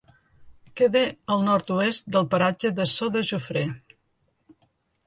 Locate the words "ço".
2.95-3.13